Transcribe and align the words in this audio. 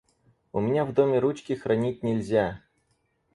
У 0.51 0.59
меня 0.59 0.83
в 0.85 0.93
доме 0.95 1.19
ручки 1.19 1.53
хранить 1.53 2.01
нельзя. 2.01 2.63